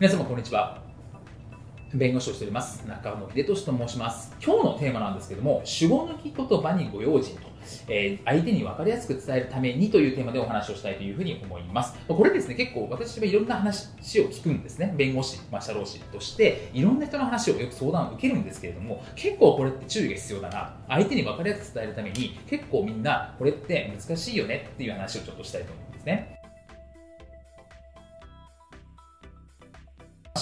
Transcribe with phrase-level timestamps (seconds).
[0.00, 0.80] 皆様こんにちは
[1.92, 7.50] 弁護士をしております中野秀俊と申します今日のテーマなんですけども主語抜き言葉にご用心と
[7.88, 11.94] えー、相手に分かりやすく伝えるためにというテーマでお話をしたいというふうに思います。
[12.08, 13.90] これですね、結構私はいろんな話
[14.22, 14.94] を聞くんですね。
[14.96, 20.74] 弁護士、まあ、社労士として、いろんな人の話をよく相談を受けるんですけれども、結構これって注意が必要だな。
[20.88, 26.39] 相手に分かりやすく伝えるために、結構みんなこれって難しいよねっていう話をちょっとしたいと思うんですね。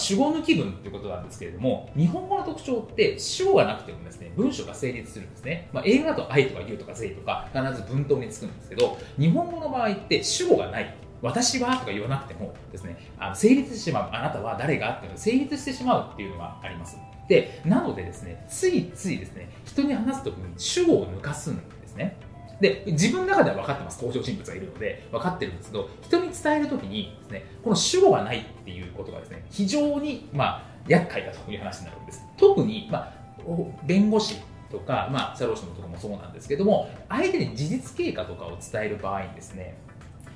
[0.09, 5.69] 主語抜き文ということなんですけれども、日本語の特徴って主語がなくてもですね、文章が成立するんですね。
[5.71, 10.95] まあ、英語だと I とか You とか They とか必ず文頭につくんですけど、日本語の場合って主語がない。
[11.21, 14.09] 私はとか言わなくてもですね、あの成立してしまう。
[14.11, 16.97] あなたは誰がっていうのが成立してしまうっていうのがあります。
[17.27, 22.17] で、なのでですね、ついついですね、人に話すときに主語を抜かすんですね。
[22.59, 32.25] で自分の中では分かってます、交渉人物がいるので分かってるんですけど、人に伝えるときにです、ね、この主語がないっていうことがですね非常に、まあ、厄介だという話になるんです。
[32.37, 33.13] 特に、まあ、
[33.85, 34.35] 弁護士
[34.71, 39.77] とか、まあ、社労士のとこもそうなんですけども、相手に事実経過とかを伝える場合にですね、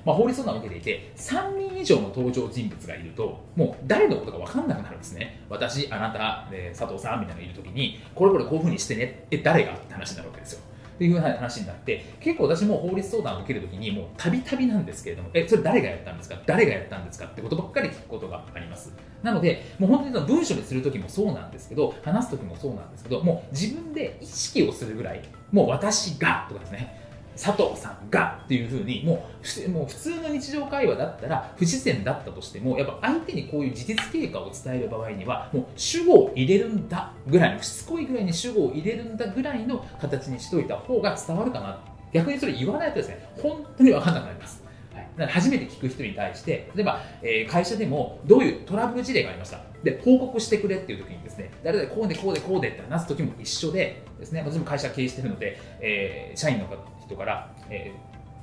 [0.04, 5.40] まあ、法律相談を受けていて、3人以上の登場人物がいると、もう誰のことか分かんなくなるんですね。
[5.48, 10.60] 私、あなた、佐藤さんみたいなのがいるときに、これこれこういうふうにしてね、え、誰がって話になるわけですよ。
[10.94, 16.40] っていう話になって結構私も法律相談を受けるときにもうたびたびなんですけれどもえそれ誰がやったんですか？
[16.46, 17.26] 誰がやったんですか？
[17.26, 18.92] ってことばっかり聞くことがあります。
[19.22, 27.03] なのでもう本当に文章にするときもそうなんですけど話すときもそうなんですけどもう自分で意識をするぐらいもう私がとかですね。
[27.36, 29.26] 佐藤さんがっていうふうにも
[29.66, 41.80] うもう普通の日常会話だったら不自然だったとしてもやっぱ相手にこういう事実経過を伝える場合にはもう主語を入れるんだぐらいしつこいぐらいに主語を入れるんだぐらいの形にしといた方が伝わるかな
[42.12, 44.62] 逆にそれ言わないとですね本当に分かんなくなります。
[44.94, 45.08] はい。
[45.16, 49.60] だから初めて聞く人に対して例えば、えー、会社でもどういうトラブル事例がありました。
[49.82, 57.92] で報告してくれっていう時にですね誰々こうでこうでこうでって話す時も一緒でですね私も会社経営してるので、えー、社員の方人から、え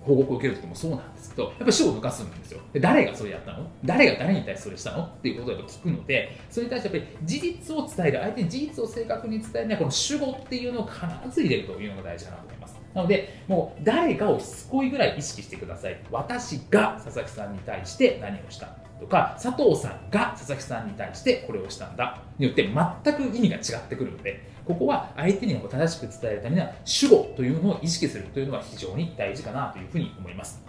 [0.03, 2.61] ー、報告を受ける時もそうなんですけどやっぱり主を抜かすんですよ。
[2.73, 3.67] で誰がそれやったの？
[3.85, 5.03] 誰が誰に対してそれしたの？
[5.03, 8.19] っていうことを聞くのでそれに対してやっぱり事実を伝える。
[8.19, 12.75] 相手に事実を正確に伝えるにはこの主語っていうのを必ず入れるというのが大事かなと思います。
[12.93, 15.97] なのでもう誰がをしつこいぐらい意識してください。
[16.11, 18.80] 私が佐々木さんに対して何をした？
[19.01, 22.21] とか佐藤さんが佐々木さんに対してこれをしたんだ。
[22.37, 30.63] によって全く意味が違ってくるのでここは相手にも正しく伝えるためには主語というのを意識するというのは非常に大事かなというふうに思います。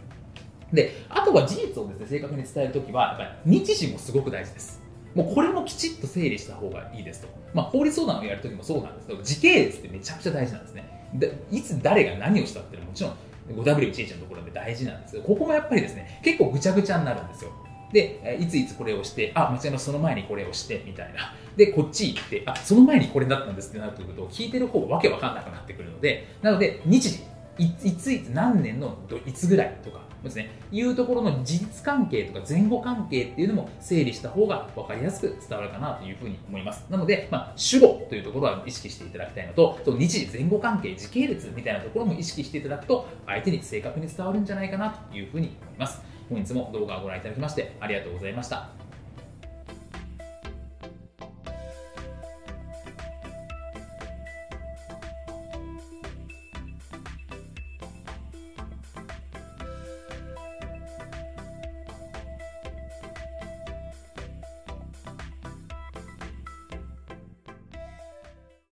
[0.73, 4.83] であとは事実をですね正確に伝えるときはやっぱり日時もすごく大事です。
[5.15, 11.11] もうこれもきちっと整理した方がいいですと、まあ、法律相談をやるときもそうなんですけど時系列ってめちゃくちゃ大事なんですね。
[11.13, 13.17] でいつ誰が何をしたっていうのはもちろん
[13.51, 17.51] 5W1H のところで大事なんですけどここもやっぱりですね結構ぐちゃぐちゃになるんですよ。
[17.93, 21.35] で、いついつこれをして、あ、間違いなその前にこれをして、みたいな。
[21.57, 27.21] で、こっち行って、あ、その前にこれだったんですってなるということを聞いてる方がわけわかんなくなってくるので、なので、日時、
[27.59, 36.87] いついつ何年のいつぐらいとかですね、いうところの事実関係とか前後関係っていうのも整理した方が分かりやすく伝わるかなというふうに思います。
[36.89, 46.12] なので、まあ、主語というところは意識していただきたいのと、と日時前後関係、時系列みたいなところも意識していただくと、相手に正確に伝わるんじゃないかなというふうに思います。
[46.33, 48.92] 本日も動画をご覧いただきましてありがとうございました。